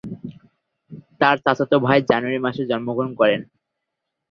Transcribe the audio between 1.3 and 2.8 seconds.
চাচাতো ভাই জানুয়ারি মাসে